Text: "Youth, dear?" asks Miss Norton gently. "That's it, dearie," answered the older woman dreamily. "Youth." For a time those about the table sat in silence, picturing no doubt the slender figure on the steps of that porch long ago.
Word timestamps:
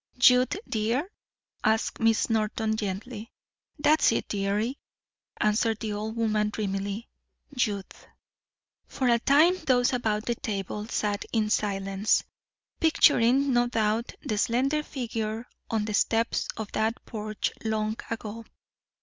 "Youth, 0.19 0.55
dear?" 0.67 1.07
asks 1.63 1.99
Miss 2.01 2.27
Norton 2.27 2.75
gently. 2.75 3.31
"That's 3.77 4.11
it, 4.11 4.27
dearie," 4.27 4.79
answered 5.39 5.79
the 5.79 5.93
older 5.93 6.19
woman 6.19 6.49
dreamily. 6.49 7.07
"Youth." 7.55 8.07
For 8.87 9.07
a 9.09 9.19
time 9.19 9.59
those 9.65 9.93
about 9.93 10.25
the 10.25 10.33
table 10.33 10.87
sat 10.87 11.23
in 11.31 11.51
silence, 11.51 12.23
picturing 12.79 13.53
no 13.53 13.67
doubt 13.67 14.15
the 14.23 14.39
slender 14.39 14.81
figure 14.81 15.47
on 15.69 15.85
the 15.85 15.93
steps 15.93 16.47
of 16.57 16.71
that 16.71 17.05
porch 17.05 17.51
long 17.63 17.95
ago. 18.09 18.45